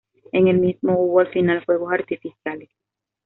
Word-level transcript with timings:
En 0.31 0.47
el 0.47 0.57
mismo 0.57 0.99
hubo 0.99 1.19
al 1.19 1.27
final 1.27 1.63
fuegos 1.63 1.93
artificiales. 1.93 2.69